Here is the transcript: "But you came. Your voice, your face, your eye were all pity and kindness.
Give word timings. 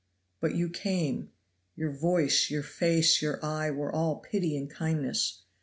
"But 0.39 0.55
you 0.55 0.67
came. 0.67 1.29
Your 1.75 1.91
voice, 1.91 2.49
your 2.49 2.63
face, 2.63 3.21
your 3.21 3.37
eye 3.45 3.69
were 3.69 3.93
all 3.93 4.15
pity 4.15 4.57
and 4.57 4.67
kindness. 4.67 5.43